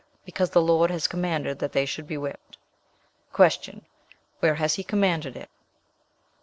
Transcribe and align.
'Because 0.25 0.49
the 0.49 0.63
Lord 0.63 0.89
has 0.89 1.05
commanded 1.07 1.59
that 1.59 1.73
they 1.73 1.85
should 1.85 2.07
be 2.07 2.17
whipped.' 2.17 2.57
"Q. 3.35 3.83
Where 4.39 4.55
has 4.55 4.73
He 4.73 4.83
commanded 4.83 5.35
it? 5.37 5.51